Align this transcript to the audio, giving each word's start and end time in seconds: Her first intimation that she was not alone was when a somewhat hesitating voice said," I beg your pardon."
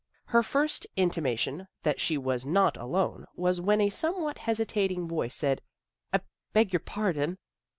Her 0.25 0.41
first 0.41 0.87
intimation 0.95 1.67
that 1.83 2.01
she 2.01 2.17
was 2.17 2.43
not 2.43 2.75
alone 2.75 3.27
was 3.35 3.61
when 3.61 3.79
a 3.79 3.91
somewhat 3.91 4.39
hesitating 4.39 5.07
voice 5.07 5.35
said," 5.35 5.61
I 6.11 6.21
beg 6.53 6.73
your 6.73 6.79
pardon." 6.79 7.37